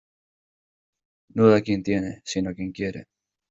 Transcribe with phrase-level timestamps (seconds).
[1.35, 3.05] No da quien tiene, sino quien quiere.